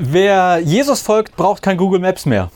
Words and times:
Wer 0.00 0.60
Jesus 0.60 1.00
folgt, 1.00 1.36
braucht 1.36 1.62
kein 1.62 1.76
Google 1.76 1.98
Maps 1.98 2.24
mehr. 2.24 2.50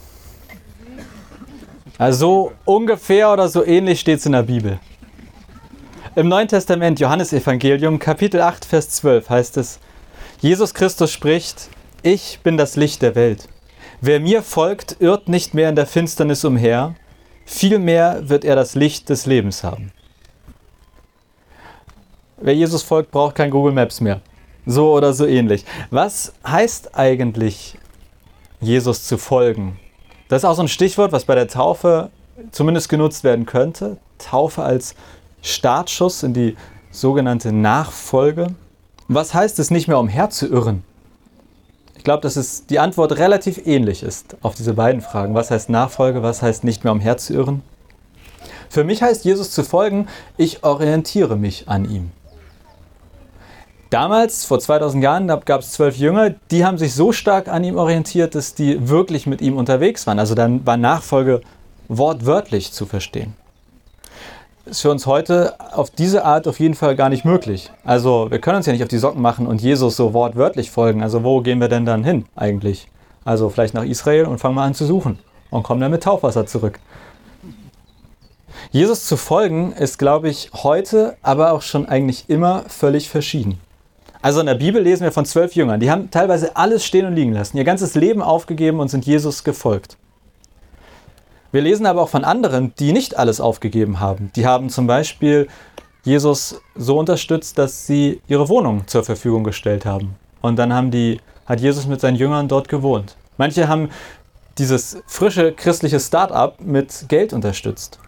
Also 1.98 2.52
ungefähr 2.64 3.32
oder 3.32 3.48
so 3.48 3.64
ähnlich 3.64 4.00
steht 4.00 4.20
es 4.20 4.26
in 4.26 4.32
der 4.32 4.42
Bibel. 4.42 4.78
Im 6.14 6.28
Neuen 6.28 6.46
Testament, 6.46 7.00
Johannesevangelium, 7.00 7.98
Kapitel 7.98 8.40
8, 8.40 8.64
Vers 8.64 8.90
12 8.90 9.30
heißt 9.30 9.56
es, 9.56 9.80
Jesus 10.40 10.74
Christus 10.74 11.10
spricht, 11.10 11.68
ich 12.02 12.40
bin 12.42 12.56
das 12.56 12.76
Licht 12.76 13.02
der 13.02 13.14
Welt. 13.14 13.48
Wer 14.00 14.20
mir 14.20 14.42
folgt, 14.42 14.96
irrt 15.00 15.28
nicht 15.28 15.54
mehr 15.54 15.68
in 15.68 15.76
der 15.76 15.86
Finsternis 15.86 16.44
umher, 16.44 16.94
vielmehr 17.44 18.28
wird 18.28 18.44
er 18.44 18.56
das 18.56 18.74
Licht 18.74 19.08
des 19.08 19.26
Lebens 19.26 19.64
haben. 19.64 19.92
Wer 22.36 22.54
Jesus 22.54 22.82
folgt, 22.82 23.10
braucht 23.10 23.36
kein 23.36 23.50
Google 23.50 23.72
Maps 23.72 24.00
mehr. 24.00 24.20
So 24.66 24.92
oder 24.92 25.12
so 25.12 25.26
ähnlich. 25.26 25.64
Was 25.90 26.32
heißt 26.46 26.96
eigentlich, 26.96 27.78
Jesus 28.60 29.04
zu 29.06 29.18
folgen? 29.18 29.78
Das 30.28 30.42
ist 30.42 30.44
auch 30.48 30.54
so 30.54 30.62
ein 30.62 30.68
Stichwort, 30.68 31.12
was 31.12 31.24
bei 31.24 31.34
der 31.34 31.48
Taufe 31.48 32.10
zumindest 32.52 32.88
genutzt 32.88 33.24
werden 33.24 33.44
könnte. 33.44 33.98
Taufe 34.18 34.62
als 34.62 34.94
Startschuss 35.42 36.22
in 36.22 36.32
die 36.32 36.56
sogenannte 36.90 37.52
Nachfolge. 37.52 38.48
Was 39.08 39.34
heißt 39.34 39.58
es, 39.58 39.70
nicht 39.70 39.88
mehr 39.88 39.98
umherzuirren? 39.98 40.84
Ich 41.96 42.04
glaube, 42.04 42.22
dass 42.22 42.36
es 42.36 42.66
die 42.66 42.78
Antwort 42.78 43.18
relativ 43.18 43.66
ähnlich 43.66 44.02
ist 44.02 44.36
auf 44.42 44.54
diese 44.54 44.74
beiden 44.74 45.00
Fragen. 45.00 45.34
Was 45.34 45.50
heißt 45.50 45.70
Nachfolge? 45.70 46.22
Was 46.22 46.42
heißt 46.42 46.64
nicht 46.64 46.84
mehr 46.84 46.92
umherzuirren? 46.92 47.62
Für 48.68 48.84
mich 48.84 49.02
heißt 49.02 49.24
Jesus 49.24 49.50
zu 49.50 49.62
folgen, 49.62 50.08
ich 50.36 50.64
orientiere 50.64 51.36
mich 51.36 51.68
an 51.68 51.84
ihm. 51.84 52.10
Damals, 53.92 54.46
vor 54.46 54.58
2000 54.58 55.04
Jahren, 55.04 55.26
gab 55.26 55.60
es 55.60 55.72
zwölf 55.72 55.98
Jünger, 55.98 56.30
die 56.50 56.64
haben 56.64 56.78
sich 56.78 56.94
so 56.94 57.12
stark 57.12 57.48
an 57.48 57.62
ihm 57.62 57.76
orientiert, 57.76 58.34
dass 58.34 58.54
die 58.54 58.88
wirklich 58.88 59.26
mit 59.26 59.42
ihm 59.42 59.58
unterwegs 59.58 60.06
waren. 60.06 60.18
Also 60.18 60.34
dann 60.34 60.64
war 60.64 60.78
Nachfolge 60.78 61.42
wortwörtlich 61.88 62.72
zu 62.72 62.86
verstehen. 62.86 63.34
Ist 64.64 64.80
für 64.80 64.90
uns 64.90 65.04
heute 65.04 65.60
auf 65.74 65.90
diese 65.90 66.24
Art 66.24 66.48
auf 66.48 66.58
jeden 66.58 66.72
Fall 66.72 66.96
gar 66.96 67.10
nicht 67.10 67.26
möglich. 67.26 67.70
Also 67.84 68.30
wir 68.30 68.38
können 68.38 68.56
uns 68.56 68.64
ja 68.64 68.72
nicht 68.72 68.82
auf 68.82 68.88
die 68.88 68.96
Socken 68.96 69.20
machen 69.20 69.46
und 69.46 69.60
Jesus 69.60 69.94
so 69.94 70.14
wortwörtlich 70.14 70.70
folgen. 70.70 71.02
Also 71.02 71.22
wo 71.22 71.42
gehen 71.42 71.60
wir 71.60 71.68
denn 71.68 71.84
dann 71.84 72.02
hin 72.02 72.24
eigentlich? 72.34 72.88
Also 73.26 73.50
vielleicht 73.50 73.74
nach 73.74 73.84
Israel 73.84 74.24
und 74.24 74.38
fangen 74.38 74.54
mal 74.54 74.64
an 74.64 74.72
zu 74.72 74.86
suchen 74.86 75.18
und 75.50 75.64
kommen 75.64 75.82
dann 75.82 75.90
mit 75.90 76.02
Taufwasser 76.02 76.46
zurück. 76.46 76.80
Jesus 78.70 79.04
zu 79.04 79.18
folgen 79.18 79.72
ist, 79.72 79.98
glaube 79.98 80.30
ich, 80.30 80.50
heute, 80.54 81.18
aber 81.20 81.52
auch 81.52 81.60
schon 81.60 81.86
eigentlich 81.86 82.30
immer 82.30 82.64
völlig 82.68 83.10
verschieden. 83.10 83.60
Also 84.22 84.38
in 84.38 84.46
der 84.46 84.54
Bibel 84.54 84.80
lesen 84.80 85.02
wir 85.02 85.10
von 85.10 85.24
zwölf 85.24 85.54
Jüngern. 85.54 85.80
Die 85.80 85.90
haben 85.90 86.10
teilweise 86.10 86.56
alles 86.56 86.84
stehen 86.84 87.06
und 87.06 87.16
liegen 87.16 87.32
lassen, 87.32 87.56
ihr 87.56 87.64
ganzes 87.64 87.96
Leben 87.96 88.22
aufgegeben 88.22 88.78
und 88.78 88.88
sind 88.88 89.04
Jesus 89.04 89.42
gefolgt. 89.42 89.98
Wir 91.50 91.60
lesen 91.60 91.84
aber 91.86 92.02
auch 92.02 92.08
von 92.08 92.24
anderen, 92.24 92.72
die 92.78 92.92
nicht 92.92 93.18
alles 93.18 93.40
aufgegeben 93.40 94.00
haben. 94.00 94.30
Die 94.36 94.46
haben 94.46 94.70
zum 94.70 94.86
Beispiel 94.86 95.48
Jesus 96.04 96.60
so 96.76 96.98
unterstützt, 96.98 97.58
dass 97.58 97.86
sie 97.86 98.22
ihre 98.28 98.48
Wohnung 98.48 98.86
zur 98.86 99.04
Verfügung 99.04 99.44
gestellt 99.44 99.84
haben. 99.84 100.14
Und 100.40 100.56
dann 100.56 100.72
haben 100.72 100.90
die, 100.90 101.20
hat 101.44 101.60
Jesus 101.60 101.86
mit 101.86 102.00
seinen 102.00 102.16
Jüngern 102.16 102.48
dort 102.48 102.68
gewohnt. 102.68 103.16
Manche 103.36 103.68
haben 103.68 103.90
dieses 104.56 105.02
frische 105.06 105.52
christliche 105.52 105.98
Start-up 105.98 106.60
mit 106.60 107.06
Geld 107.08 107.32
unterstützt. 107.32 107.98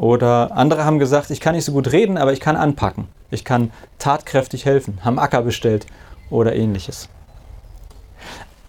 Oder 0.00 0.56
andere 0.56 0.86
haben 0.86 0.98
gesagt, 0.98 1.28
ich 1.28 1.40
kann 1.40 1.54
nicht 1.54 1.66
so 1.66 1.72
gut 1.72 1.92
reden, 1.92 2.16
aber 2.16 2.32
ich 2.32 2.40
kann 2.40 2.56
anpacken. 2.56 3.08
Ich 3.30 3.44
kann 3.44 3.70
tatkräftig 3.98 4.64
helfen, 4.64 4.98
haben 5.04 5.18
Acker 5.18 5.42
bestellt 5.42 5.84
oder 6.30 6.56
ähnliches. 6.56 7.10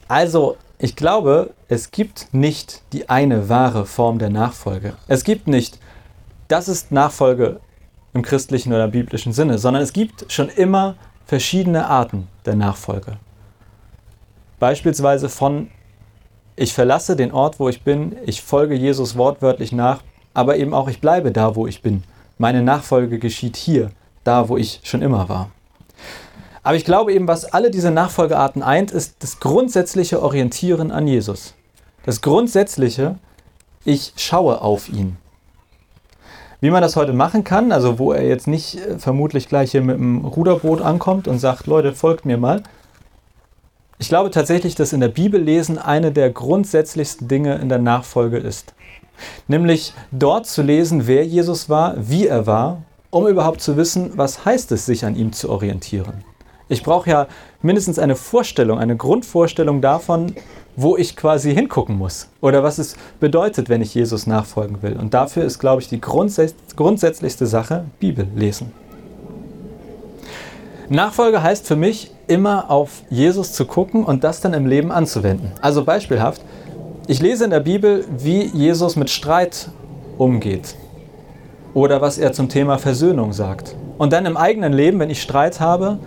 Also, 0.09 0.57
ich 0.77 0.97
glaube, 0.97 1.53
es 1.69 1.91
gibt 1.91 2.33
nicht 2.33 2.81
die 2.91 3.07
eine 3.07 3.47
wahre 3.47 3.85
Form 3.85 4.19
der 4.19 4.29
Nachfolge. 4.29 4.95
Es 5.07 5.23
gibt 5.23 5.47
nicht, 5.47 5.79
das 6.49 6.67
ist 6.67 6.91
Nachfolge 6.91 7.61
im 8.13 8.23
christlichen 8.23 8.73
oder 8.73 8.89
biblischen 8.89 9.31
Sinne, 9.31 9.57
sondern 9.57 9.83
es 9.83 9.93
gibt 9.93 10.29
schon 10.29 10.49
immer 10.49 10.95
verschiedene 11.25 11.87
Arten 11.87 12.27
der 12.45 12.57
Nachfolge. 12.57 13.15
Beispielsweise 14.59 15.29
von 15.29 15.69
ich 16.57 16.73
verlasse 16.73 17.15
den 17.15 17.31
Ort, 17.31 17.57
wo 17.57 17.69
ich 17.69 17.83
bin, 17.83 18.17
ich 18.25 18.41
folge 18.41 18.75
Jesus 18.75 19.17
wortwörtlich 19.17 19.71
nach, 19.71 20.01
aber 20.33 20.57
eben 20.57 20.73
auch 20.73 20.87
ich 20.87 21.01
bleibe 21.01 21.31
da, 21.31 21.55
wo 21.55 21.67
ich 21.67 21.81
bin. 21.81 22.03
Meine 22.37 22.61
Nachfolge 22.61 23.19
geschieht 23.19 23.55
hier, 23.55 23.91
da, 24.23 24.49
wo 24.49 24.57
ich 24.57 24.81
schon 24.83 25.01
immer 25.01 25.29
war. 25.29 25.51
Aber 26.63 26.75
ich 26.75 26.85
glaube 26.85 27.13
eben, 27.13 27.27
was 27.27 27.45
alle 27.45 27.71
diese 27.71 27.91
Nachfolgearten 27.91 28.61
eint, 28.61 28.91
ist 28.91 29.15
das 29.19 29.39
grundsätzliche 29.39 30.21
Orientieren 30.21 30.91
an 30.91 31.07
Jesus. 31.07 31.55
Das 32.05 32.21
grundsätzliche, 32.21 33.15
ich 33.83 34.13
schaue 34.15 34.61
auf 34.61 34.89
ihn. 34.89 35.17
Wie 36.59 36.69
man 36.69 36.83
das 36.83 36.95
heute 36.95 37.13
machen 37.13 37.43
kann, 37.43 37.71
also 37.71 37.97
wo 37.97 38.11
er 38.11 38.23
jetzt 38.23 38.47
nicht 38.47 38.75
äh, 38.75 38.99
vermutlich 38.99 39.47
gleich 39.47 39.71
hier 39.71 39.81
mit 39.81 39.97
dem 39.97 40.25
Ruderboot 40.25 40.81
ankommt 40.81 41.27
und 41.27 41.39
sagt, 41.39 41.65
Leute, 41.65 41.93
folgt 41.93 42.25
mir 42.25 42.37
mal. 42.37 42.61
Ich 43.97 44.09
glaube 44.09 44.29
tatsächlich, 44.29 44.75
dass 44.75 44.93
in 44.93 44.99
der 44.99 45.07
Bibel 45.07 45.41
lesen 45.41 45.79
eine 45.79 46.11
der 46.11 46.29
grundsätzlichsten 46.29 47.27
Dinge 47.27 47.55
in 47.55 47.69
der 47.69 47.79
Nachfolge 47.79 48.37
ist. 48.37 48.73
Nämlich 49.47 49.93
dort 50.11 50.47
zu 50.47 50.61
lesen, 50.61 51.07
wer 51.07 51.25
Jesus 51.25 51.69
war, 51.69 51.95
wie 51.97 52.27
er 52.27 52.47
war 52.47 52.83
um 53.11 53.27
überhaupt 53.27 53.61
zu 53.61 53.77
wissen, 53.77 54.11
was 54.15 54.45
heißt 54.45 54.71
es, 54.71 54.85
sich 54.85 55.05
an 55.05 55.15
ihm 55.15 55.33
zu 55.33 55.49
orientieren. 55.49 56.23
Ich 56.69 56.81
brauche 56.81 57.09
ja 57.09 57.27
mindestens 57.61 57.99
eine 57.99 58.15
Vorstellung, 58.15 58.79
eine 58.79 58.95
Grundvorstellung 58.95 59.81
davon, 59.81 60.33
wo 60.77 60.95
ich 60.95 61.17
quasi 61.17 61.53
hingucken 61.53 61.97
muss 61.97 62.29
oder 62.39 62.63
was 62.63 62.79
es 62.79 62.95
bedeutet, 63.19 63.67
wenn 63.67 63.81
ich 63.81 63.93
Jesus 63.93 64.25
nachfolgen 64.25 64.81
will. 64.81 64.93
Und 64.97 65.13
dafür 65.13 65.43
ist, 65.43 65.59
glaube 65.59 65.81
ich, 65.81 65.89
die 65.89 65.99
grundsätz 65.99 66.55
grundsätzlichste 66.77 67.45
Sache 67.45 67.83
Bibel 67.99 68.25
lesen. 68.33 68.71
Nachfolge 70.87 71.43
heißt 71.43 71.67
für 71.67 71.75
mich, 71.75 72.11
immer 72.27 72.71
auf 72.71 73.03
Jesus 73.09 73.51
zu 73.51 73.65
gucken 73.65 74.05
und 74.05 74.23
das 74.23 74.39
dann 74.39 74.53
im 74.53 74.65
Leben 74.65 74.91
anzuwenden. 74.91 75.51
Also 75.61 75.83
beispielhaft, 75.83 76.41
ich 77.11 77.21
lese 77.21 77.43
in 77.43 77.49
der 77.49 77.59
Bibel, 77.59 78.05
wie 78.17 78.43
Jesus 78.43 78.95
mit 78.95 79.09
Streit 79.09 79.67
umgeht 80.17 80.77
oder 81.73 81.99
was 81.99 82.17
er 82.17 82.31
zum 82.31 82.47
Thema 82.47 82.77
Versöhnung 82.77 83.33
sagt. 83.33 83.75
Und 83.97 84.13
dann 84.13 84.25
im 84.25 84.37
eigenen 84.37 84.71
Leben, 84.71 84.97
wenn 84.97 85.09
ich 85.09 85.21
Streit 85.21 85.59
habe, 85.59 85.99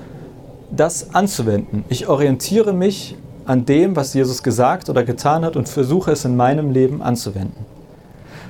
das 0.70 1.14
anzuwenden. 1.14 1.84
Ich 1.90 2.08
orientiere 2.08 2.72
mich 2.72 3.16
an 3.44 3.66
dem, 3.66 3.96
was 3.96 4.14
Jesus 4.14 4.42
gesagt 4.42 4.88
oder 4.88 5.04
getan 5.04 5.44
hat 5.44 5.56
und 5.56 5.68
versuche 5.68 6.10
es 6.10 6.24
in 6.24 6.38
meinem 6.38 6.70
Leben 6.70 7.02
anzuwenden. 7.02 7.66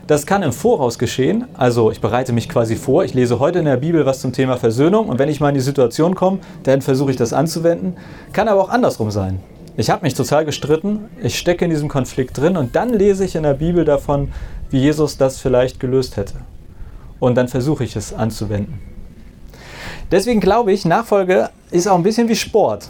Das 0.06 0.24
kann 0.24 0.44
im 0.44 0.52
Voraus 0.52 1.00
geschehen, 1.00 1.46
also 1.54 1.90
ich 1.90 2.00
bereite 2.00 2.32
mich 2.32 2.48
quasi 2.48 2.76
vor, 2.76 3.04
ich 3.04 3.14
lese 3.14 3.40
heute 3.40 3.58
in 3.58 3.64
der 3.64 3.78
Bibel 3.78 4.06
was 4.06 4.20
zum 4.20 4.32
Thema 4.32 4.58
Versöhnung 4.58 5.08
und 5.08 5.18
wenn 5.18 5.28
ich 5.28 5.40
mal 5.40 5.48
in 5.48 5.56
die 5.56 5.60
Situation 5.60 6.14
komme, 6.14 6.38
dann 6.62 6.82
versuche 6.82 7.10
ich 7.10 7.16
das 7.16 7.32
anzuwenden. 7.32 7.96
Kann 8.32 8.46
aber 8.46 8.60
auch 8.60 8.68
andersrum 8.68 9.10
sein. 9.10 9.40
Ich 9.76 9.90
habe 9.90 10.04
mich 10.04 10.14
total 10.14 10.44
gestritten, 10.44 11.08
ich 11.20 11.36
stecke 11.36 11.64
in 11.64 11.70
diesem 11.70 11.88
Konflikt 11.88 12.38
drin 12.38 12.56
und 12.56 12.76
dann 12.76 12.90
lese 12.90 13.24
ich 13.24 13.34
in 13.34 13.42
der 13.42 13.54
Bibel 13.54 13.84
davon, 13.84 14.32
wie 14.70 14.78
Jesus 14.78 15.16
das 15.16 15.40
vielleicht 15.40 15.80
gelöst 15.80 16.16
hätte 16.16 16.34
und 17.18 17.34
dann 17.34 17.48
versuche 17.48 17.82
ich 17.82 17.96
es 17.96 18.12
anzuwenden. 18.12 18.78
Deswegen 20.12 20.38
glaube 20.38 20.70
ich, 20.70 20.84
Nachfolge 20.84 21.50
ist 21.72 21.88
auch 21.88 21.96
ein 21.96 22.04
bisschen 22.04 22.28
wie 22.28 22.36
Sport. 22.36 22.88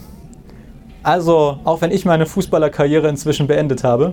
Also, 1.02 1.58
auch 1.64 1.80
wenn 1.80 1.90
ich 1.90 2.04
meine 2.04 2.26
Fußballerkarriere 2.26 3.08
inzwischen 3.08 3.46
beendet 3.46 3.82
habe, 3.82 4.12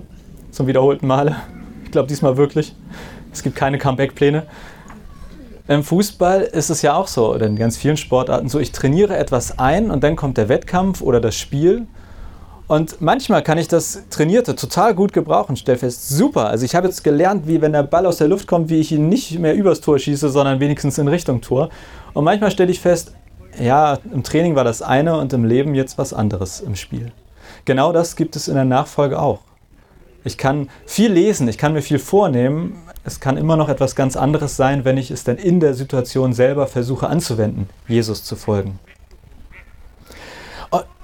zum 0.50 0.66
wiederholten 0.66 1.06
Male, 1.06 1.36
ich 1.84 1.90
glaube 1.90 2.08
diesmal 2.08 2.38
wirklich, 2.38 2.74
es 3.34 3.42
gibt 3.42 3.54
keine 3.54 3.76
Comeback-Pläne. 3.76 4.44
Im 5.68 5.84
Fußball 5.84 6.40
ist 6.40 6.70
es 6.70 6.80
ja 6.80 6.94
auch 6.94 7.06
so, 7.06 7.34
oder 7.34 7.46
in 7.46 7.56
ganz 7.56 7.76
vielen 7.76 7.98
Sportarten 7.98 8.48
so, 8.48 8.58
ich 8.58 8.72
trainiere 8.72 9.16
etwas 9.16 9.58
ein 9.58 9.90
und 9.90 10.02
dann 10.02 10.16
kommt 10.16 10.38
der 10.38 10.48
Wettkampf 10.48 11.02
oder 11.02 11.20
das 11.20 11.36
Spiel 11.36 11.86
und 12.72 13.02
manchmal 13.02 13.42
kann 13.42 13.58
ich 13.58 13.68
das 13.68 14.04
Trainierte 14.08 14.56
total 14.56 14.94
gut 14.94 15.12
gebrauchen. 15.12 15.56
Stell 15.56 15.76
fest, 15.76 16.08
super. 16.08 16.46
Also 16.46 16.64
ich 16.64 16.74
habe 16.74 16.86
jetzt 16.86 17.04
gelernt, 17.04 17.46
wie 17.46 17.60
wenn 17.60 17.74
der 17.74 17.82
Ball 17.82 18.06
aus 18.06 18.16
der 18.16 18.28
Luft 18.28 18.46
kommt, 18.46 18.70
wie 18.70 18.80
ich 18.80 18.92
ihn 18.92 19.10
nicht 19.10 19.38
mehr 19.38 19.54
übers 19.54 19.82
Tor 19.82 19.98
schieße, 19.98 20.30
sondern 20.30 20.58
wenigstens 20.58 20.96
in 20.96 21.06
Richtung 21.06 21.42
Tor. 21.42 21.68
Und 22.14 22.24
manchmal 22.24 22.50
stelle 22.50 22.70
ich 22.70 22.80
fest, 22.80 23.12
ja, 23.60 23.98
im 24.10 24.22
Training 24.22 24.54
war 24.54 24.64
das 24.64 24.80
eine 24.80 25.18
und 25.18 25.34
im 25.34 25.44
Leben 25.44 25.74
jetzt 25.74 25.98
was 25.98 26.14
anderes 26.14 26.62
im 26.62 26.74
Spiel. 26.74 27.12
Genau 27.66 27.92
das 27.92 28.16
gibt 28.16 28.36
es 28.36 28.48
in 28.48 28.54
der 28.54 28.64
Nachfolge 28.64 29.20
auch. 29.20 29.40
Ich 30.24 30.38
kann 30.38 30.70
viel 30.86 31.12
lesen, 31.12 31.48
ich 31.48 31.58
kann 31.58 31.74
mir 31.74 31.82
viel 31.82 31.98
vornehmen. 31.98 32.78
Es 33.04 33.20
kann 33.20 33.36
immer 33.36 33.58
noch 33.58 33.68
etwas 33.68 33.94
ganz 33.94 34.16
anderes 34.16 34.56
sein, 34.56 34.86
wenn 34.86 34.96
ich 34.96 35.10
es 35.10 35.24
dann 35.24 35.36
in 35.36 35.60
der 35.60 35.74
Situation 35.74 36.32
selber 36.32 36.66
versuche 36.66 37.06
anzuwenden, 37.06 37.68
Jesus 37.86 38.24
zu 38.24 38.34
folgen. 38.34 38.78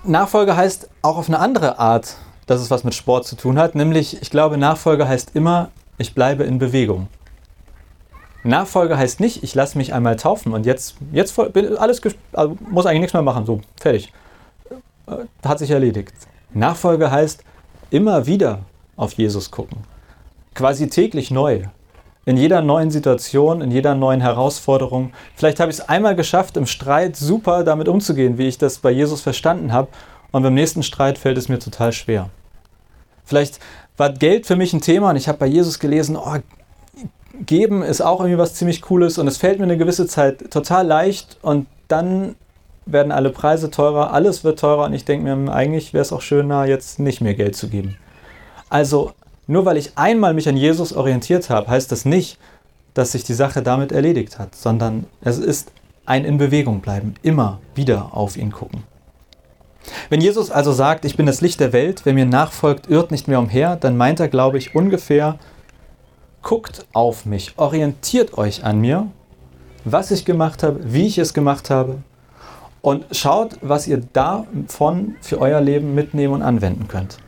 Nachfolge 0.05 0.57
heißt 0.57 0.89
auch 1.03 1.17
auf 1.17 1.29
eine 1.29 1.39
andere 1.39 1.79
Art, 1.79 2.17
dass 2.47 2.61
es 2.61 2.71
was 2.71 2.85
mit 2.85 2.95
Sport 2.95 3.27
zu 3.27 3.37
tun 3.37 3.59
hat, 3.59 3.75
nämlich 3.75 4.21
ich 4.23 4.31
glaube, 4.31 4.57
Nachfolge 4.57 5.07
heißt 5.07 5.33
immer, 5.35 5.71
ich 5.99 6.15
bleibe 6.15 6.45
in 6.45 6.59
Bewegung. 6.59 7.09
Nachfolge 8.45 8.97
heißt 8.97 9.21
nicht, 9.21 9.43
ich 9.43 9.55
lasse 9.55 9.77
mich 9.77 9.93
einmal 9.93 10.17
taufen 10.17 10.55
und 10.55 10.65
jetzt, 10.65 10.97
jetzt 11.13 11.39
alles 11.39 12.01
also 12.33 12.57
muss 12.71 12.87
eigentlich 12.87 13.01
nichts 13.01 13.13
mehr 13.13 13.23
machen, 13.23 13.45
so 13.45 13.61
fertig. 13.79 14.13
Äh, 15.07 15.25
hat 15.47 15.59
sich 15.59 15.71
erledigt. 15.71 16.15
Nachfolge 16.55 17.11
heißt 17.11 17.43
immer 17.91 18.27
wieder 18.27 18.61
auf 18.97 19.13
Jesus 19.15 19.51
gucken. 19.51 19.79
Quasi 20.55 20.89
täglich 20.89 21.31
neu. 21.31 21.65
In 22.29 22.37
jeder 22.37 22.61
neuen 22.61 22.91
Situation, 22.91 23.63
in 23.63 23.71
jeder 23.71 23.95
neuen 23.95 24.21
Herausforderung. 24.21 25.15
Vielleicht 25.35 25.61
habe 25.61 25.71
ich 25.71 25.79
es 25.79 25.89
einmal 25.89 26.15
geschafft, 26.15 26.59
im 26.59 26.67
Streit 26.67 27.17
super 27.17 27.65
damit 27.65 27.89
umzugehen, 27.89 28.37
wie 28.37 28.49
ich 28.49 28.59
das 28.59 28.81
bei 28.81 28.91
Jesus 28.91 29.23
verstanden 29.23 29.73
habe. 29.73 29.89
Und 30.31 30.43
beim 30.43 30.53
nächsten 30.53 30.83
Streit 30.83 31.17
fällt 31.17 31.39
es 31.39 31.49
mir 31.49 31.59
total 31.59 31.91
schwer. 31.93 32.29
Vielleicht 33.25 33.61
war 33.97 34.13
Geld 34.13 34.45
für 34.45 34.57
mich 34.57 34.75
ein 34.75 34.83
Thema 34.83 35.09
und 35.09 35.17
ich 35.17 35.27
habe 35.27 35.39
bei 35.39 35.47
Jesus 35.47 35.79
gelesen, 35.79 36.17
oh, 36.17 36.37
geben 37.47 37.83
ist 37.83 38.03
auch 38.03 38.21
irgendwie 38.21 38.37
was 38.37 38.53
ziemlich 38.53 38.83
Cooles 38.83 39.17
und 39.17 39.27
es 39.27 39.39
fällt 39.39 39.59
mir 39.59 39.65
eine 39.65 39.79
gewisse 39.79 40.07
Zeit 40.07 40.51
total 40.51 40.87
leicht 40.87 41.39
und 41.41 41.67
dann 41.89 42.37
werden 42.85 43.11
alle 43.11 43.31
Preise 43.31 43.71
teurer, 43.71 44.13
alles 44.13 44.45
wird 44.45 44.59
teurer 44.59 44.85
und 44.85 44.93
ich 44.93 45.07
denke 45.07 45.35
mir, 45.35 45.51
eigentlich 45.51 45.95
wäre 45.95 46.03
es 46.03 46.13
auch 46.13 46.21
schöner, 46.21 46.67
jetzt 46.67 46.99
nicht 46.99 47.23
mehr 47.23 47.33
Geld 47.33 47.57
zu 47.57 47.71
geben. 47.71 47.97
Also 48.69 49.13
nur 49.49 49.65
weil 49.65 49.77
ich 49.79 49.93
einmal 49.97 50.35
mich 50.35 50.49
an 50.49 50.57
Jesus 50.57 50.93
orientiert 50.93 51.51
habe, 51.51 51.69
heißt 51.69 51.91
das 51.91 52.05
nicht, 52.05 52.39
dass 52.95 53.13
sich 53.13 53.25
die 53.25 53.35
Sache 53.35 53.63
damit 53.63 53.91
erledigt 53.91 54.39
hat, 54.39 54.55
sondern 54.55 55.07
es 55.23 55.39
ist 55.39 55.73
ein 56.07 56.25
in 56.25 56.39
Bewegung 56.39 56.81
bleiben, 56.81 57.15
immer 57.23 57.59
wieder 57.75 58.11
auf 58.13 58.37
ihn 58.37 58.53
gucken. 58.53 58.85
Wenn 60.11 60.21
Jesus 60.21 60.51
also 60.51 60.73
sagt, 60.73 61.05
ich 61.05 61.17
bin 61.17 61.27
das 61.27 61.41
Licht 61.41 61.61
der 61.61 61.73
Welt, 61.73 62.03
wer 62.05 62.13
mir 62.13 62.27
nachfolgt, 62.27 62.89
irrt 62.91 63.11
nicht 63.11 63.27
mehr 63.27 63.39
umher, 63.39 63.77
dann 63.77 63.97
meint 63.97 64.21
er, 64.21 64.29
glaube 64.29 64.59
ich, 64.59 64.75
ungefähr, 64.75 65.39
guckt 66.43 66.87
auf 66.93 67.25
mich, 67.25 67.55
orientiert 67.57 68.37
euch 68.37 68.65
an 68.65 68.81
mir, 68.81 69.09
was 69.85 70.11
ich 70.11 70.25
gemacht 70.25 70.63
habe, 70.63 70.81
wie 70.93 71.07
ich 71.07 71.19
es 71.19 71.33
gemacht 71.33 71.71
habe 71.71 71.99
und 72.83 73.07
schaut, 73.13 73.59
was 73.63 73.87
ihr 73.87 74.03
davon 74.13 75.17
für 75.21 75.41
euer 75.41 75.61
Leben 75.61 75.95
mitnehmen 75.95 76.35
und 76.35 76.43
anwenden 76.43 76.87
könnt. 76.89 77.19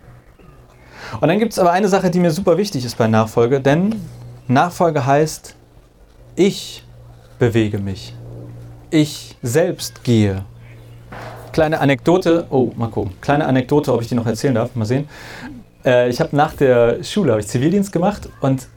Und 1.21 1.29
dann 1.29 1.39
gibt 1.39 1.53
es 1.53 1.59
aber 1.59 1.73
eine 1.73 1.89
Sache, 1.89 2.11
die 2.11 2.21
mir 2.21 2.31
super 2.31 2.57
wichtig 2.57 2.85
ist 2.85 2.97
bei 2.97 3.07
Nachfolge, 3.07 3.61
denn 3.61 3.95
Nachfolge 4.49 5.07
heißt, 5.07 5.55
ich 6.37 6.85
bewege 7.39 7.79
mich. 7.79 8.15
Ich 8.91 9.37
selbst 9.43 10.05
gehe. 10.05 10.45
Kleine 11.53 11.81
Anekdote, 11.81 12.47
oh, 12.51 12.71
mal 12.77 12.89
gucken, 12.89 13.13
kleine 13.21 13.47
Anekdote, 13.47 13.93
ob 13.93 14.03
ich 14.03 14.09
die 14.09 14.15
noch 14.15 14.27
erzählen 14.27 14.55
darf, 14.55 14.75
mal 14.75 14.85
sehen. 14.85 15.09
Äh, 15.85 16.09
ich 16.09 16.21
habe 16.21 16.35
nach 16.37 16.55
der 16.55 17.03
Schule 17.03 17.39
ich 17.39 17.47
Zivildienst 17.47 17.93
gemacht 17.93 18.29
und 18.41 18.69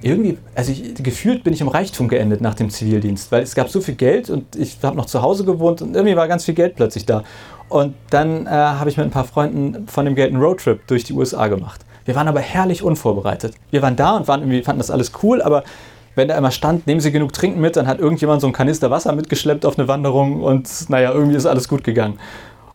irgendwie, 0.00 0.38
also 0.54 0.72
ich, 0.72 0.94
gefühlt 1.02 1.42
bin 1.44 1.52
ich 1.52 1.60
im 1.60 1.68
Reichtum 1.68 2.08
geendet 2.08 2.40
nach 2.40 2.54
dem 2.54 2.70
Zivildienst, 2.70 3.32
weil 3.32 3.42
es 3.42 3.54
gab 3.54 3.68
so 3.68 3.80
viel 3.80 3.94
Geld 3.94 4.30
und 4.30 4.54
ich 4.56 4.78
habe 4.82 4.96
noch 4.96 5.06
zu 5.06 5.22
Hause 5.22 5.44
gewohnt 5.44 5.82
und 5.82 5.94
irgendwie 5.94 6.16
war 6.16 6.28
ganz 6.28 6.44
viel 6.44 6.54
Geld 6.54 6.76
plötzlich 6.76 7.04
da. 7.04 7.24
Und 7.68 7.94
dann 8.10 8.46
äh, 8.46 8.50
habe 8.50 8.88
ich 8.88 8.96
mit 8.96 9.06
ein 9.06 9.10
paar 9.10 9.24
Freunden 9.24 9.88
von 9.88 10.04
dem 10.04 10.14
Geld 10.14 10.32
einen 10.32 10.42
Roadtrip 10.42 10.86
durch 10.86 11.04
die 11.04 11.12
USA 11.12 11.48
gemacht. 11.48 11.84
Wir 12.04 12.14
waren 12.14 12.28
aber 12.28 12.40
herrlich 12.40 12.82
unvorbereitet. 12.82 13.54
Wir 13.70 13.82
waren 13.82 13.96
da 13.96 14.16
und 14.16 14.28
waren 14.28 14.40
irgendwie, 14.40 14.62
fanden 14.62 14.78
das 14.78 14.90
alles 14.90 15.12
cool, 15.22 15.42
aber 15.42 15.64
wenn 16.14 16.28
da 16.28 16.38
immer 16.38 16.50
stand, 16.50 16.86
nehmen 16.86 17.00
Sie 17.00 17.12
genug 17.12 17.32
Trinken 17.32 17.60
mit, 17.60 17.76
dann 17.76 17.86
hat 17.86 17.98
irgendjemand 17.98 18.40
so 18.40 18.46
einen 18.46 18.54
Kanister 18.54 18.90
Wasser 18.90 19.12
mitgeschleppt 19.14 19.66
auf 19.66 19.78
eine 19.78 19.88
Wanderung 19.88 20.42
und 20.42 20.88
naja, 20.88 21.12
irgendwie 21.12 21.36
ist 21.36 21.46
alles 21.46 21.68
gut 21.68 21.84
gegangen. 21.84 22.18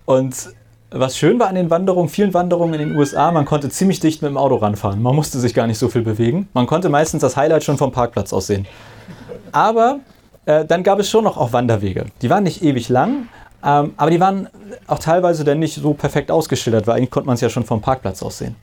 Und 0.06 0.54
was 0.94 1.18
schön 1.18 1.40
war 1.40 1.48
an 1.48 1.56
den 1.56 1.70
Wanderungen, 1.70 2.08
vielen 2.08 2.34
Wanderungen 2.34 2.80
in 2.80 2.90
den 2.90 2.98
USA, 2.98 3.32
man 3.32 3.46
konnte 3.46 3.70
ziemlich 3.70 4.00
dicht 4.00 4.22
mit 4.22 4.30
dem 4.30 4.38
Auto 4.38 4.56
ranfahren. 4.56 5.02
Man 5.02 5.16
musste 5.16 5.40
sich 5.40 5.54
gar 5.54 5.68
nicht 5.68 5.80
so 5.80 5.90
viel 5.90 6.04
bewegen. 6.04 6.48
Man 6.54 6.68
konnte 6.68 6.90
meistens 6.90 7.22
das 7.22 7.36
Highlight 7.36 7.64
schon 7.64 7.78
vom 7.78 7.92
Parkplatz 7.92 8.32
aus 8.32 8.48
sehen. 8.48 8.68
Aber 9.52 10.00
äh, 10.46 10.66
dann 10.66 10.84
gab 10.84 11.00
es 11.00 11.10
schon 11.10 11.24
noch 11.24 11.38
auch 11.38 11.52
Wanderwege. 11.52 12.06
Die 12.22 12.30
waren 12.30 12.44
nicht 12.44 12.64
ewig 12.64 12.90
lang, 12.90 13.28
ähm, 13.66 13.94
aber 13.98 14.12
die 14.12 14.20
waren 14.20 14.50
auch 14.88 15.00
teilweise 15.00 15.44
dann 15.44 15.60
nicht 15.60 15.76
so 15.76 15.94
perfekt 15.94 16.30
ausgeschildert, 16.30 16.86
weil 16.86 16.98
eigentlich 16.98 17.12
konnte 17.12 17.28
man 17.28 17.36
es 17.36 17.42
ja 17.42 17.50
schon 17.50 17.64
vom 17.64 17.82
Parkplatz 17.82 18.22
aus 18.22 18.38
sehen. 18.38 18.56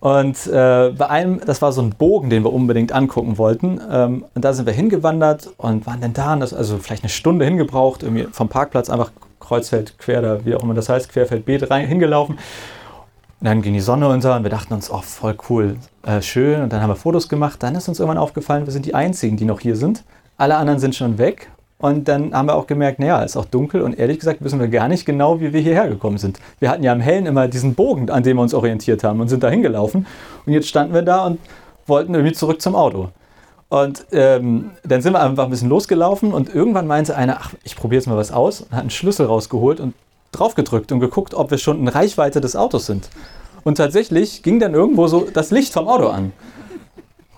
Und 0.00 0.46
äh, 0.46 0.90
bei 0.96 1.08
einem, 1.08 1.40
das 1.44 1.60
war 1.60 1.72
so 1.72 1.82
ein 1.82 1.90
Bogen, 1.90 2.30
den 2.30 2.44
wir 2.44 2.52
unbedingt 2.52 2.92
angucken 2.92 3.36
wollten. 3.36 3.80
Ähm, 3.90 4.24
und 4.32 4.44
da 4.44 4.52
sind 4.52 4.66
wir 4.66 4.72
hingewandert 4.72 5.50
und 5.56 5.86
waren 5.86 6.00
dann 6.00 6.12
da, 6.12 6.34
also 6.34 6.78
vielleicht 6.78 7.02
eine 7.02 7.10
Stunde 7.10 7.44
hingebraucht, 7.44 8.04
irgendwie 8.04 8.28
vom 8.30 8.48
Parkplatz 8.48 8.90
einfach 8.90 9.10
Kreuzfeld 9.48 9.98
quer, 9.98 10.22
da, 10.22 10.44
wie 10.44 10.54
auch 10.54 10.62
immer 10.62 10.74
das 10.74 10.88
heißt, 10.88 11.10
Querfeld 11.10 11.44
B 11.46 11.56
rein, 11.56 11.86
hingelaufen. 11.86 12.36
Und 13.40 13.44
dann 13.44 13.62
ging 13.62 13.72
die 13.72 13.80
Sonne 13.80 14.08
unter 14.08 14.36
und 14.36 14.42
wir 14.42 14.50
dachten 14.50 14.74
uns, 14.74 14.90
oh, 14.90 15.00
voll 15.00 15.36
cool, 15.48 15.76
äh, 16.04 16.20
schön. 16.20 16.60
Und 16.60 16.72
dann 16.72 16.82
haben 16.82 16.90
wir 16.90 16.96
Fotos 16.96 17.28
gemacht. 17.28 17.62
Dann 17.62 17.74
ist 17.74 17.88
uns 17.88 18.00
irgendwann 18.00 18.18
aufgefallen, 18.18 18.66
wir 18.66 18.72
sind 18.72 18.84
die 18.84 18.94
Einzigen, 18.94 19.36
die 19.36 19.44
noch 19.44 19.60
hier 19.60 19.76
sind. 19.76 20.04
Alle 20.36 20.56
anderen 20.56 20.80
sind 20.80 20.94
schon 20.94 21.18
weg. 21.18 21.50
Und 21.78 22.08
dann 22.08 22.34
haben 22.34 22.46
wir 22.46 22.56
auch 22.56 22.66
gemerkt, 22.66 22.98
naja, 22.98 23.22
es 23.22 23.32
ist 23.32 23.36
auch 23.36 23.44
dunkel 23.44 23.82
und 23.82 23.96
ehrlich 23.96 24.18
gesagt 24.18 24.42
wissen 24.42 24.58
wir 24.58 24.66
gar 24.66 24.88
nicht 24.88 25.06
genau, 25.06 25.40
wie 25.40 25.52
wir 25.52 25.60
hierher 25.60 25.88
gekommen 25.88 26.18
sind. 26.18 26.40
Wir 26.58 26.70
hatten 26.70 26.82
ja 26.82 26.92
im 26.92 27.00
Hellen 27.00 27.26
immer 27.26 27.46
diesen 27.46 27.76
Bogen, 27.76 28.10
an 28.10 28.24
dem 28.24 28.36
wir 28.36 28.42
uns 28.42 28.52
orientiert 28.52 29.04
haben 29.04 29.20
und 29.20 29.28
sind 29.28 29.44
da 29.44 29.48
hingelaufen. 29.48 30.04
Und 30.44 30.52
jetzt 30.52 30.68
standen 30.68 30.92
wir 30.92 31.02
da 31.02 31.24
und 31.24 31.38
wollten 31.86 32.14
irgendwie 32.14 32.34
zurück 32.34 32.60
zum 32.60 32.74
Auto. 32.74 33.10
Und 33.68 34.06
ähm, 34.12 34.70
dann 34.82 35.02
sind 35.02 35.12
wir 35.12 35.20
einfach 35.20 35.44
ein 35.44 35.50
bisschen 35.50 35.68
losgelaufen 35.68 36.32
und 36.32 36.54
irgendwann 36.54 36.86
meinte 36.86 37.16
einer, 37.16 37.38
ach, 37.40 37.52
ich 37.64 37.76
probiere 37.76 38.00
jetzt 38.00 38.06
mal 38.06 38.16
was 38.16 38.32
aus 38.32 38.62
und 38.62 38.72
hat 38.72 38.80
einen 38.80 38.90
Schlüssel 38.90 39.26
rausgeholt 39.26 39.78
und 39.80 39.94
draufgedrückt 40.32 40.90
und 40.92 41.00
geguckt, 41.00 41.34
ob 41.34 41.50
wir 41.50 41.58
schon 41.58 41.78
in 41.78 41.88
Reichweite 41.88 42.40
des 42.40 42.56
Autos 42.56 42.86
sind. 42.86 43.10
Und 43.64 43.76
tatsächlich 43.76 44.42
ging 44.42 44.58
dann 44.58 44.72
irgendwo 44.72 45.06
so 45.06 45.28
das 45.32 45.50
Licht 45.50 45.74
vom 45.74 45.88
Auto 45.88 46.08
an. 46.08 46.32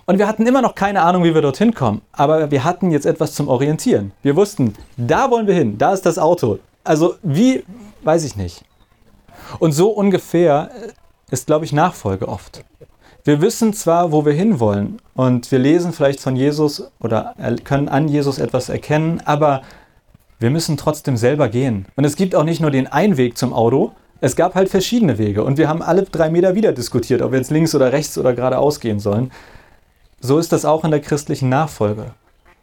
Und 0.06 0.18
wir 0.18 0.28
hatten 0.28 0.46
immer 0.46 0.62
noch 0.62 0.74
keine 0.74 1.02
Ahnung, 1.02 1.24
wie 1.24 1.34
wir 1.34 1.42
dorthin 1.42 1.74
kommen. 1.74 2.02
Aber 2.12 2.50
wir 2.50 2.64
hatten 2.64 2.90
jetzt 2.90 3.06
etwas 3.06 3.34
zum 3.34 3.48
Orientieren. 3.48 4.12
Wir 4.22 4.36
wussten, 4.36 4.74
da 4.96 5.30
wollen 5.30 5.46
wir 5.46 5.54
hin, 5.54 5.78
da 5.78 5.92
ist 5.92 6.06
das 6.06 6.18
Auto. 6.18 6.58
Also 6.84 7.14
wie, 7.22 7.64
weiß 8.02 8.24
ich 8.24 8.36
nicht. 8.36 8.64
Und 9.58 9.72
so 9.72 9.90
ungefähr 9.90 10.70
ist, 11.30 11.46
glaube 11.46 11.64
ich, 11.64 11.72
Nachfolge 11.72 12.28
oft. 12.28 12.64
Wir 13.24 13.42
wissen 13.42 13.74
zwar, 13.74 14.12
wo 14.12 14.24
wir 14.24 14.32
hinwollen 14.32 14.98
und 15.14 15.52
wir 15.52 15.58
lesen 15.58 15.92
vielleicht 15.92 16.20
von 16.20 16.36
Jesus 16.36 16.90
oder 17.00 17.34
können 17.64 17.88
an 17.88 18.08
Jesus 18.08 18.38
etwas 18.38 18.70
erkennen, 18.70 19.20
aber 19.26 19.60
wir 20.38 20.48
müssen 20.48 20.78
trotzdem 20.78 21.18
selber 21.18 21.48
gehen. 21.48 21.84
Und 21.96 22.04
es 22.04 22.16
gibt 22.16 22.34
auch 22.34 22.44
nicht 22.44 22.62
nur 22.62 22.70
den 22.70 22.86
einen 22.86 23.18
Weg 23.18 23.36
zum 23.36 23.52
Auto, 23.52 23.92
es 24.22 24.36
gab 24.36 24.54
halt 24.54 24.70
verschiedene 24.70 25.18
Wege 25.18 25.44
und 25.44 25.58
wir 25.58 25.68
haben 25.68 25.82
alle 25.82 26.04
drei 26.04 26.30
Meter 26.30 26.54
wieder 26.54 26.72
diskutiert, 26.72 27.20
ob 27.20 27.32
wir 27.32 27.38
jetzt 27.38 27.50
links 27.50 27.74
oder 27.74 27.92
rechts 27.92 28.16
oder 28.16 28.32
geradeaus 28.32 28.80
gehen 28.80 29.00
sollen. 29.00 29.30
So 30.20 30.38
ist 30.38 30.52
das 30.52 30.64
auch 30.64 30.84
in 30.84 30.90
der 30.90 31.00
christlichen 31.00 31.48
Nachfolge. 31.50 32.12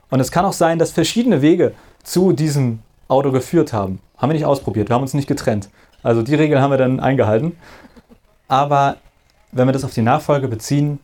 Und 0.09 0.19
es 0.19 0.31
kann 0.31 0.45
auch 0.45 0.53
sein, 0.53 0.79
dass 0.79 0.91
verschiedene 0.91 1.41
Wege 1.41 1.73
zu 2.03 2.31
diesem 2.31 2.79
Auto 3.07 3.31
geführt 3.31 3.73
haben. 3.73 3.99
Haben 4.17 4.29
wir 4.29 4.35
nicht 4.35 4.45
ausprobiert, 4.45 4.89
wir 4.89 4.95
haben 4.95 5.03
uns 5.03 5.13
nicht 5.13 5.27
getrennt. 5.27 5.69
Also 6.01 6.23
die 6.23 6.35
Regel 6.35 6.61
haben 6.61 6.71
wir 6.71 6.77
dann 6.77 6.99
eingehalten. 6.99 7.57
Aber 8.47 8.97
wenn 9.51 9.67
wir 9.67 9.73
das 9.73 9.83
auf 9.83 9.93
die 9.93 10.01
Nachfolge 10.01 10.47
beziehen, 10.47 10.99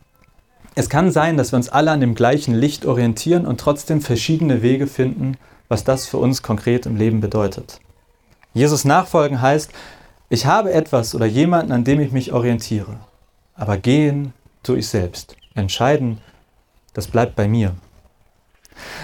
es 0.74 0.88
kann 0.88 1.12
sein, 1.12 1.36
dass 1.36 1.52
wir 1.52 1.56
uns 1.56 1.68
alle 1.68 1.92
an 1.92 2.00
dem 2.00 2.14
gleichen 2.14 2.54
Licht 2.54 2.84
orientieren 2.84 3.46
und 3.46 3.60
trotzdem 3.60 4.00
verschiedene 4.00 4.62
Wege 4.62 4.86
finden, 4.86 5.36
was 5.68 5.84
das 5.84 6.06
für 6.06 6.18
uns 6.18 6.42
konkret 6.42 6.86
im 6.86 6.96
Leben 6.96 7.20
bedeutet. 7.20 7.80
Jesus 8.52 8.84
nachfolgen 8.84 9.40
heißt, 9.40 9.70
ich 10.28 10.46
habe 10.46 10.72
etwas 10.72 11.14
oder 11.14 11.26
jemanden, 11.26 11.72
an 11.72 11.84
dem 11.84 12.00
ich 12.00 12.12
mich 12.12 12.32
orientiere. 12.32 12.96
Aber 13.54 13.76
gehen 13.76 14.32
tue 14.62 14.78
ich 14.78 14.88
selbst. 14.88 15.36
Entscheiden, 15.54 16.18
das 16.92 17.06
bleibt 17.06 17.36
bei 17.36 17.46
mir. 17.46 17.74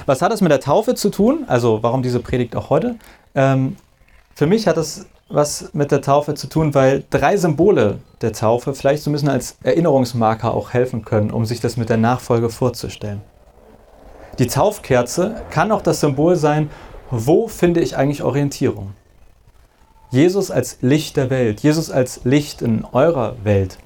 Was 0.07 0.23
hat 0.23 0.33
das 0.33 0.41
mit 0.41 0.51
der 0.51 0.61
Taufe 0.61 0.95
zu 0.95 1.11
tun? 1.11 1.45
Also 1.47 1.83
warum 1.83 2.03
diese 2.03 2.21
Predigt 2.21 2.57
auch 2.57 2.71
heute? 2.71 2.97
Ähm, 3.35 3.77
für 4.35 4.47
mich 4.47 4.67
hat 4.67 4.77
es 4.77 5.07
was 5.31 5.71
mit 5.73 5.93
der 5.93 6.03
Taufe 6.03 6.35
zu 6.35 6.49
tun, 6.49 6.75
weil 6.75 7.05
drei 7.09 7.37
Symbole 7.37 8.01
der 8.21 8.33
Taufe 8.33 8.75
vielleicht 8.75 9.03
so 9.03 9.11
ein 9.11 9.13
bisschen 9.13 9.29
als 9.29 9.57
Erinnerungsmarker 9.63 10.53
auch 10.53 10.73
helfen 10.73 11.05
können, 11.05 11.31
um 11.31 11.47
sich 11.47 11.61
das 11.61 11.77
mit 11.77 11.89
der 11.89 11.97
Nachfolge 11.97 12.51
vorzustellen. 12.51 13.23
Die 14.39 14.49
Taufkerze 14.49 15.43
kann 15.51 15.73
auch 15.73 15.83
das 15.83 16.01
Symbol 16.01 16.37
sein, 16.37 16.69
wo 17.11 17.49
finde 17.49 17.81
ich 17.81 17.97
eigentlich 17.97 18.23
Orientierung? 18.23 18.93
Jesus 20.11 20.51
als 20.51 20.79
Licht 20.81 21.17
der 21.17 21.31
Welt, 21.31 21.61
Jesus 21.61 21.91
als 21.91 22.23
Licht 22.25 22.63
in 22.63 22.85
eurer 22.93 23.37
Welt. 23.45 23.79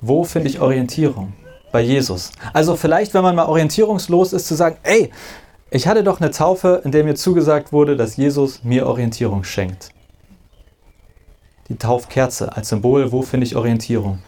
Wo 0.00 0.24
finde 0.24 0.48
ich 0.48 0.60
Orientierung? 0.60 1.32
Bei 1.70 1.80
Jesus. 1.80 2.32
Also 2.52 2.76
vielleicht, 2.76 3.14
wenn 3.14 3.22
man 3.22 3.36
mal 3.36 3.46
orientierungslos 3.46 4.32
ist, 4.32 4.46
zu 4.46 4.54
sagen, 4.54 4.76
ey, 4.82 5.10
ich 5.70 5.86
hatte 5.86 6.02
doch 6.02 6.20
eine 6.20 6.32
Taufe, 6.32 6.82
in 6.84 6.90
der 6.90 7.04
mir 7.04 7.14
zugesagt 7.14 7.72
wurde, 7.72 7.96
dass 7.96 8.16
Jesus 8.16 8.62
mir 8.64 8.86
Orientierung 8.86 9.44
schenkt 9.44 9.92
die 11.68 11.76
Taufkerze 11.76 12.56
als 12.56 12.68
Symbol, 12.68 13.12
wo 13.12 13.22
finde 13.22 13.46
ich 13.46 13.56
Orientierung. 13.56 14.18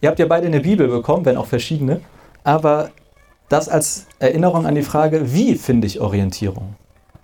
Ihr 0.00 0.08
habt 0.08 0.18
ja 0.18 0.26
beide 0.26 0.46
eine 0.46 0.60
Bibel 0.60 0.88
bekommen, 0.88 1.24
wenn 1.24 1.36
auch 1.36 1.46
verschiedene, 1.46 2.00
aber 2.42 2.90
das 3.48 3.68
als 3.68 4.06
Erinnerung 4.18 4.66
an 4.66 4.74
die 4.74 4.82
Frage, 4.82 5.32
wie 5.32 5.54
finde 5.54 5.86
ich 5.86 6.00
Orientierung? 6.00 6.74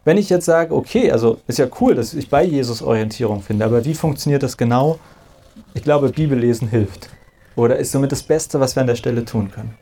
Wenn 0.04 0.16
ich 0.16 0.30
jetzt 0.30 0.46
sage, 0.46 0.74
okay, 0.74 1.12
also 1.12 1.38
ist 1.46 1.58
ja 1.58 1.66
cool, 1.80 1.94
dass 1.94 2.14
ich 2.14 2.30
bei 2.30 2.42
Jesus 2.42 2.82
Orientierung 2.82 3.42
finde, 3.42 3.64
aber 3.64 3.84
wie 3.84 3.94
funktioniert 3.94 4.42
das 4.42 4.56
genau? 4.56 4.98
Ich 5.74 5.82
glaube, 5.82 6.08
Bibellesen 6.10 6.68
hilft. 6.68 7.10
Oder 7.54 7.76
ist 7.76 7.92
somit 7.92 8.12
das 8.12 8.22
Beste, 8.22 8.60
was 8.60 8.76
wir 8.76 8.80
an 8.80 8.86
der 8.86 8.96
Stelle 8.96 9.24
tun 9.24 9.50
können. 9.50 9.74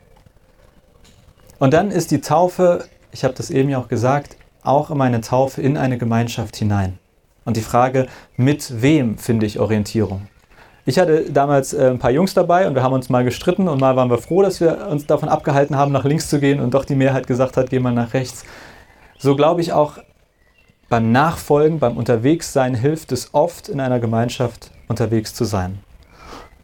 Und 1.59 1.73
dann 1.73 1.91
ist 1.91 2.11
die 2.11 2.21
Taufe, 2.21 2.85
ich 3.11 3.23
habe 3.23 3.33
das 3.33 3.49
eben 3.49 3.69
ja 3.69 3.79
auch 3.79 3.87
gesagt, 3.87 4.35
auch 4.63 4.89
immer 4.89 5.05
eine 5.05 5.21
Taufe 5.21 5.61
in 5.61 5.77
eine 5.77 5.97
Gemeinschaft 5.97 6.55
hinein. 6.55 6.99
Und 7.45 7.57
die 7.57 7.61
Frage, 7.61 8.07
mit 8.35 8.81
wem 8.81 9.17
finde 9.17 9.45
ich 9.45 9.59
Orientierung? 9.59 10.27
Ich 10.85 10.97
hatte 10.97 11.31
damals 11.31 11.73
äh, 11.73 11.89
ein 11.89 11.99
paar 11.99 12.11
Jungs 12.11 12.33
dabei 12.33 12.67
und 12.67 12.75
wir 12.75 12.83
haben 12.83 12.93
uns 12.93 13.09
mal 13.09 13.23
gestritten 13.23 13.67
und 13.67 13.79
mal 13.79 13.95
waren 13.95 14.09
wir 14.09 14.17
froh, 14.17 14.41
dass 14.41 14.59
wir 14.59 14.87
uns 14.87 15.05
davon 15.05 15.29
abgehalten 15.29 15.75
haben, 15.75 15.91
nach 15.91 16.03
links 16.03 16.29
zu 16.29 16.39
gehen 16.39 16.59
und 16.59 16.73
doch 16.73 16.85
die 16.85 16.95
Mehrheit 16.95 17.27
gesagt 17.27 17.57
hat, 17.57 17.69
geh 17.69 17.79
mal 17.79 17.93
nach 17.93 18.13
rechts. 18.13 18.43
So 19.17 19.35
glaube 19.35 19.61
ich 19.61 19.71
auch 19.73 19.99
beim 20.89 21.11
Nachfolgen, 21.11 21.77
beim 21.77 21.97
Unterwegssein 21.97 22.73
hilft 22.73 23.11
es 23.11 23.33
oft, 23.33 23.69
in 23.69 23.79
einer 23.79 23.99
Gemeinschaft 23.99 24.71
unterwegs 24.87 25.35
zu 25.35 25.45
sein. 25.45 25.79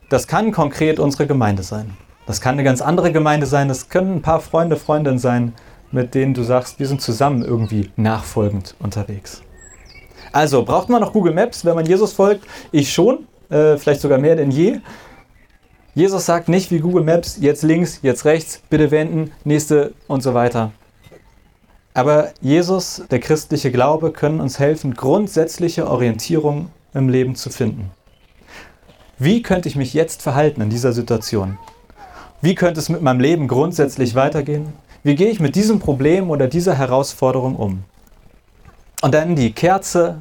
Das 0.09 0.27
kann 0.27 0.51
konkret 0.51 0.99
unsere 0.99 1.27
Gemeinde 1.27 1.61
sein. 1.61 1.95
Das 2.25 2.41
kann 2.41 2.53
eine 2.53 2.63
ganz 2.63 2.81
andere 2.81 3.11
Gemeinde 3.11 3.45
sein. 3.45 3.67
Das 3.67 3.89
können 3.89 4.15
ein 4.15 4.21
paar 4.23 4.39
Freunde, 4.39 4.77
Freundinnen 4.77 5.19
sein, 5.19 5.53
mit 5.91 6.15
denen 6.15 6.33
du 6.33 6.41
sagst, 6.41 6.79
wir 6.79 6.87
sind 6.87 7.01
zusammen 7.01 7.43
irgendwie 7.43 7.91
nachfolgend 7.95 8.75
unterwegs. 8.79 9.43
Also 10.35 10.65
braucht 10.65 10.89
man 10.89 10.99
noch 10.99 11.13
Google 11.13 11.33
Maps, 11.33 11.63
wenn 11.63 11.75
man 11.75 11.85
Jesus 11.85 12.11
folgt? 12.11 12.45
Ich 12.73 12.91
schon 12.91 13.19
äh, 13.49 13.77
vielleicht 13.77 14.01
sogar 14.01 14.17
mehr 14.17 14.35
denn 14.35 14.51
je. 14.51 14.79
Jesus 15.93 16.25
sagt 16.25 16.49
nicht 16.49 16.71
wie 16.71 16.79
Google 16.79 17.05
Maps, 17.05 17.37
jetzt 17.39 17.63
links, 17.63 17.99
jetzt 18.01 18.25
rechts, 18.25 18.61
bitte 18.69 18.91
wenden, 18.91 19.31
nächste 19.45 19.93
und 20.07 20.23
so 20.23 20.33
weiter. 20.33 20.73
Aber 21.93 22.33
Jesus, 22.41 23.03
der 23.09 23.21
christliche 23.21 23.71
Glaube, 23.71 24.11
können 24.11 24.41
uns 24.41 24.59
helfen, 24.59 24.93
grundsätzliche 24.93 25.89
Orientierung 25.89 26.69
im 26.93 27.07
Leben 27.07 27.35
zu 27.35 27.49
finden. 27.49 27.91
Wie 29.17 29.41
könnte 29.41 29.69
ich 29.69 29.77
mich 29.77 29.93
jetzt 29.93 30.21
verhalten 30.21 30.59
in 30.59 30.69
dieser 30.69 30.91
Situation? 30.91 31.57
Wie 32.41 32.55
könnte 32.55 32.81
es 32.81 32.89
mit 32.89 33.01
meinem 33.01 33.21
Leben 33.21 33.47
grundsätzlich 33.47 34.15
weitergehen? 34.15 34.73
Wie 35.01 35.15
gehe 35.15 35.29
ich 35.29 35.39
mit 35.39 35.55
diesem 35.55 35.79
Problem 35.79 36.29
oder 36.29 36.49
dieser 36.49 36.77
Herausforderung 36.77 37.55
um? 37.55 37.85
Und 39.05 39.13
dann 39.13 39.35
die 39.35 39.51
Kerze. 39.51 40.19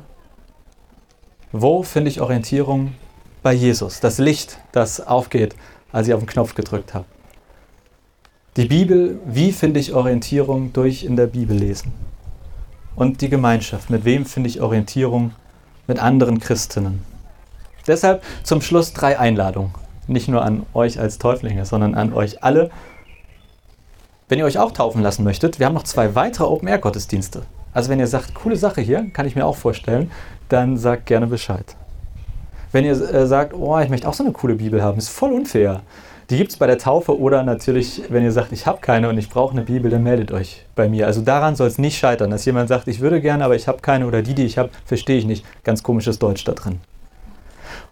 Wo 1.53 1.83
finde 1.83 2.11
ich 2.11 2.21
Orientierung 2.21 2.93
bei 3.43 3.55
Jesus, 3.55 4.01
das 4.01 4.19
Licht, 4.19 4.59
das 4.73 5.01
aufgeht, 5.01 5.57
als 5.91 6.07
ich 6.07 6.13
auf 6.13 6.21
den 6.21 6.27
Knopf 6.27 6.55
gedrückt 6.55 6.93
habe. 6.93 7.07
Die 8.59 8.67
Bibel, 8.67 9.19
wie 9.25 9.53
finde 9.53 9.81
ich 9.81 9.95
Orientierung 9.95 10.75
durch 10.75 11.03
in 11.03 11.17
der 11.17 11.29
Bibel 11.29 11.57
lesen? 11.57 11.95
Und 12.95 13.23
die 13.23 13.31
Gemeinschaft, 13.31 13.89
mit 13.89 14.05
wem 14.05 14.27
finde 14.27 14.51
ich 14.51 14.61
Orientierung? 14.61 15.33
Mit 15.87 15.99
anderen 15.99 16.39
Christinnen. 16.39 17.03
Deshalb 17.87 18.23
zum 18.43 18.61
Schluss 18.61 18.93
drei 18.93 19.19
Einladungen. 19.19 19.73
Nicht 20.09 20.29
nur 20.29 20.45
an 20.45 20.67
euch 20.75 21.01
als 21.01 21.17
Täuflinge, 21.17 21.65
sondern 21.65 21.95
an 21.95 22.13
euch 22.13 22.45
alle. 22.45 22.71
Wenn 24.29 24.41
ihr 24.41 24.45
euch 24.45 24.59
auch 24.59 24.73
taufen 24.73 25.01
lassen 25.01 25.25
möchtet, 25.25 25.59
wir 25.59 25.65
haben 25.65 25.75
noch 25.75 25.85
zwei 25.85 26.15
weitere 26.15 26.45
Open-Air-Gottesdienste. 26.45 27.47
Also 27.75 27.91
wenn 27.91 27.99
ihr 27.99 28.07
sagt, 28.07 28.35
coole 28.35 28.57
Sache 28.57 28.81
hier, 28.81 29.11
kann 29.13 29.27
ich 29.27 29.35
mir 29.35 29.45
auch 29.45 29.57
vorstellen, 29.57 30.11
dann 30.49 30.77
sagt 30.77 31.07
gerne 31.07 31.27
Bescheid. 31.27 31.77
Wenn 32.71 32.85
ihr 32.85 32.93
äh, 32.93 33.27
sagt, 33.27 33.53
oh, 33.53 33.79
ich 33.81 33.89
möchte 33.89 34.09
auch 34.09 34.15
so 34.15 34.25
eine 34.25 34.33
coole 34.33 34.55
Bibel 34.55 34.81
haben, 34.81 34.97
ist 34.97 35.09
voll 35.09 35.33
unfair. 35.33 35.83
Die 36.31 36.39
gibt 36.39 36.53
es 36.53 36.57
bei 36.57 36.67
der 36.67 36.79
Taufe 36.79 37.19
oder 37.19 37.43
natürlich, 37.43 38.03
wenn 38.09 38.25
ihr 38.25 38.33
sagt, 38.33 38.53
ich 38.53 38.67
habe 38.67 38.81
keine 38.81 39.09
und 39.09 39.19
ich 39.19 39.29
brauche 39.29 39.53
eine 39.53 39.63
Bibel, 39.63 39.91
dann 39.91 40.05
meldet 40.05 40.33
euch 40.33 40.65
bei 40.75 40.89
mir. 40.89 41.07
Also 41.07 41.21
daran 41.21 41.55
soll 41.57 41.67
es 41.67 41.77
nicht 41.79 41.99
scheitern, 41.99 42.31
dass 42.31 42.45
jemand 42.47 42.69
sagt, 42.69 42.89
ich 42.89 43.01
würde 43.01 43.21
gerne, 43.21 43.45
aber 43.45 43.57
ich 43.57 43.69
habe 43.69 43.81
keine 43.83 44.07
oder 44.07 44.23
die, 44.23 44.35
die 44.35 44.45
ich 44.45 44.57
habe, 44.57 44.71
verstehe 44.87 45.19
ich 45.19 45.27
nicht. 45.27 45.45
Ganz 45.65 45.83
komisches 45.83 46.19
Deutsch 46.19 46.45
da 46.45 46.53
drin. 46.53 46.81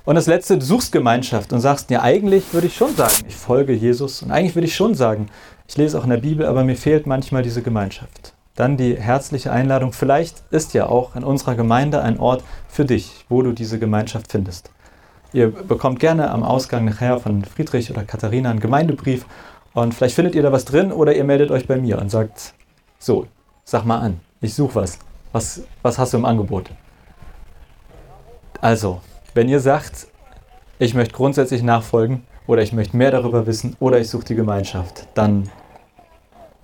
Und 0.05 0.15
das 0.15 0.27
letzte, 0.27 0.59
du 0.59 0.65
suchst 0.65 0.93
Gemeinschaft 0.93 1.53
und 1.53 1.61
sagst, 1.61 1.91
ja, 1.91 2.03
eigentlich 2.03 2.55
würde 2.55 2.69
ich 2.69 2.77
schon 2.77 2.95
sagen, 2.97 3.15
ich 3.29 3.37
folge 3.37 3.73
Jesus 3.73 4.23
und 4.23 4.31
eigentlich 4.31 4.55
würde 4.55 4.67
ich 4.67 4.75
schon 4.75 4.95
sagen, 4.95 5.29
ich 5.69 5.77
lese 5.77 5.99
auch 5.99 6.05
in 6.05 6.11
der 6.11 6.17
Bibel, 6.17 6.47
aber 6.47 6.65
mir 6.65 6.77
fehlt 6.77 7.07
manchmal 7.07 7.43
diese 7.43 7.63
Gemeinschaft 7.63 8.33
dann 8.55 8.77
die 8.77 8.97
herzliche 8.97 9.51
Einladung. 9.53 9.93
Vielleicht 9.93 10.43
ist 10.51 10.75
ja 10.75 10.87
auch 10.87 11.17
in 11.17 11.25
unserer 11.25 11.55
Gemeinde 11.55 12.03
ein 12.03 12.19
Ort 12.19 12.45
für 12.69 12.85
dich, 12.85 13.25
wo 13.29 13.43
du 13.43 13.53
diese 13.53 13.79
Gemeinschaft 13.79 14.31
findest. 14.31 14.71
Ihr 15.33 15.51
bekommt 15.51 15.99
gerne 15.99 16.31
am 16.31 16.43
Ausgang 16.43 16.85
nachher 16.85 17.19
von 17.19 17.45
Friedrich 17.45 17.91
oder 17.91 18.05
Katharina 18.05 18.51
einen 18.51 18.61
Gemeindebrief 18.61 19.25
und 19.73 19.95
vielleicht 19.95 20.15
findet 20.15 20.35
ihr 20.35 20.43
da 20.43 20.53
was 20.53 20.67
drin 20.67 20.93
oder 20.93 21.15
ihr 21.15 21.25
meldet 21.25 21.51
euch 21.51 21.67
bei 21.67 21.77
mir 21.77 21.99
und 21.99 22.11
sagt, 22.11 22.53
so, 22.99 23.27
sag 23.65 23.85
mal 23.87 23.99
an, 23.99 24.21
ich 24.43 24.55
suche 24.55 24.75
was. 24.75 24.99
was. 25.33 25.63
Was 25.81 25.99
hast 25.99 26.13
du 26.13 26.19
im 26.19 26.27
Angebot? 26.27 26.71
Also, 28.61 29.01
wenn 29.35 29.49
ihr 29.49 29.61
sagt, 29.61 30.07
ich 30.79 30.95
möchte 30.95 31.15
grundsätzlich 31.15 31.63
nachfolgen 31.63 32.25
oder 32.47 32.63
ich 32.63 32.73
möchte 32.73 32.97
mehr 32.97 33.11
darüber 33.11 33.47
wissen 33.47 33.77
oder 33.81 33.99
ich 33.99 34.11
suche 34.11 34.27
die 34.27 34.35
Gemeinschaft, 34.35 35.07
dann 35.15 35.49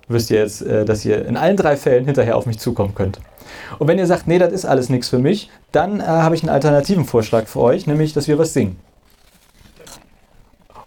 wisst 0.09 0.29
ihr 0.31 0.39
jetzt, 0.39 0.61
äh, 0.61 0.83
dass 0.83 1.05
ihr 1.05 1.25
in 1.25 1.37
allen 1.37 1.55
drei 1.55 1.77
Fällen 1.77 2.05
hinterher 2.05 2.35
auf 2.35 2.45
mich 2.45 2.59
zukommen 2.59 2.93
könnt. 2.95 3.19
Und 3.77 3.87
wenn 3.87 3.97
ihr 3.97 4.07
sagt, 4.07 4.27
nee, 4.27 4.39
das 4.39 4.51
ist 4.51 4.65
alles 4.65 4.89
nichts 4.89 5.09
für 5.09 5.19
mich, 5.19 5.49
dann 5.71 6.01
äh, 6.01 6.03
habe 6.03 6.35
ich 6.35 6.43
einen 6.43 6.49
alternativen 6.49 7.05
Vorschlag 7.05 7.47
für 7.47 7.61
euch, 7.61 7.87
nämlich, 7.87 8.13
dass 8.13 8.27
wir 8.27 8.37
was 8.37 8.53
singen. 8.53 8.77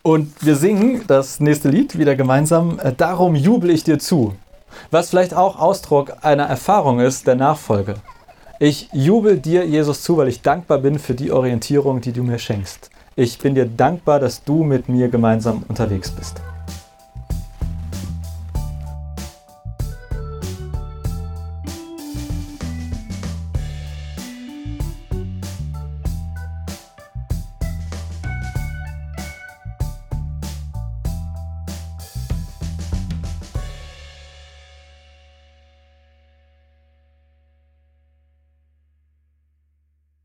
Und 0.03 0.45
wir 0.45 0.57
singen 0.57 1.05
das 1.07 1.39
nächste 1.39 1.69
Lied 1.69 1.97
wieder 1.97 2.17
gemeinsam, 2.17 2.79
äh, 2.81 2.93
Darum 2.93 3.35
jubel 3.35 3.71
ich 3.71 3.85
dir 3.85 3.99
zu. 3.99 4.35
Was 4.91 5.11
vielleicht 5.11 5.35
auch 5.35 5.59
Ausdruck 5.59 6.13
einer 6.23 6.45
Erfahrung 6.45 7.01
ist 7.01 7.27
der 7.27 7.37
Nachfolge. 7.37 7.95
Ich 8.59 8.89
jubel 8.93 9.39
dir, 9.39 9.67
Jesus, 9.67 10.03
zu, 10.03 10.17
weil 10.17 10.29
ich 10.29 10.43
dankbar 10.43 10.79
bin 10.79 10.99
für 10.99 11.15
die 11.15 11.33
Orientierung, 11.33 12.01
die 12.01 12.13
du 12.13 12.23
mir 12.23 12.39
schenkst. 12.39 12.91
Ich 13.15 13.39
bin 13.39 13.55
dir 13.55 13.67
dankbar, 13.67 14.19
dass 14.21 14.45
du 14.45 14.65
mit 14.65 14.89
mir 14.89 15.09
gemeinsam 15.09 15.65
unterwegs 15.69 16.11
bist. 16.11 16.41